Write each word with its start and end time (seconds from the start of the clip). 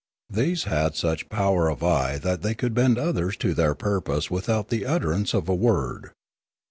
These 0.31 0.63
had 0.63 0.95
such 0.95 1.29
power 1.29 1.69
of 1.69 1.83
eye 1.83 2.17
that 2.17 2.41
they 2.41 2.55
could 2.55 2.73
bend 2.73 2.97
others 2.97 3.37
to 3.37 3.53
their 3.53 3.75
purpose 3.75 4.31
without 4.31 4.69
the 4.69 4.83
utterance 4.83 5.31
of 5.31 5.47
a 5.47 5.53
word. 5.53 6.09